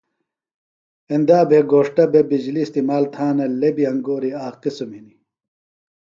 [1.11, 5.17] ایندا بھے گھوݜٹہ بےۡ بِجلیۡ استعمال تھانہ لےۡ بیۡ انگوری آک قسم ہنیۡ۔